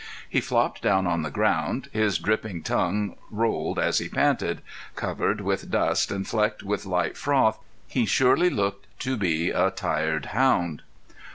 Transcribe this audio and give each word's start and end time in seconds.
He 0.27 0.41
flopped 0.41 0.81
down 0.81 1.05
on 1.05 1.21
the 1.21 1.29
ground; 1.29 1.87
his 1.93 2.17
dripping 2.17 2.63
tongue 2.63 3.17
rolled 3.29 3.77
as 3.77 3.99
he 3.99 4.09
panted; 4.09 4.63
covered 4.95 5.41
with 5.41 5.69
dust 5.69 6.09
and 6.09 6.27
flecked 6.27 6.63
with 6.63 6.87
light 6.87 7.15
froth 7.15 7.59
he 7.85 8.07
surely 8.07 8.49
looked 8.49 8.87
to 9.01 9.15
be 9.15 9.51
a 9.51 9.69
tired 9.69 10.25
hound. 10.33 10.81